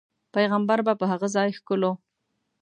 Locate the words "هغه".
1.11-1.27